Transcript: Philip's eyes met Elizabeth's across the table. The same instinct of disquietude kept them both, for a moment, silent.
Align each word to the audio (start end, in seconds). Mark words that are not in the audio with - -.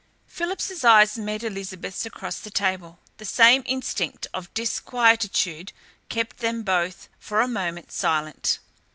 Philip's 0.25 0.83
eyes 0.83 1.15
met 1.15 1.43
Elizabeth's 1.43 2.07
across 2.07 2.39
the 2.39 2.49
table. 2.49 2.97
The 3.17 3.25
same 3.25 3.61
instinct 3.67 4.25
of 4.33 4.51
disquietude 4.55 5.73
kept 6.09 6.37
them 6.39 6.63
both, 6.63 7.07
for 7.19 7.39
a 7.39 7.47
moment, 7.47 7.91
silent. 7.91 8.57